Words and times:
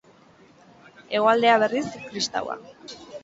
Hegoaldea, 1.19 1.59
berriz, 1.65 1.85
kristaua. 2.07 2.57